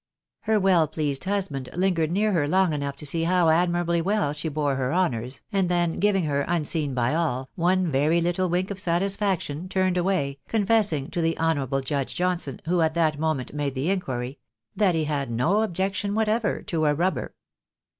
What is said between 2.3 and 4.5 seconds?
her long enough to see how admirably well she